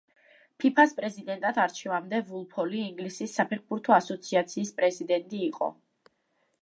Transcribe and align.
ფიფა-ს 0.61 0.95
პრეზიდენტად 0.99 1.59
არჩევამდე, 1.65 2.21
ვულფოლი 2.29 2.81
ინგლისის 2.85 3.37
საფეხბურთო 3.41 3.95
ასოციაციის 3.99 4.73
პრეზიდენტი 4.81 5.43
იყო. 5.51 5.71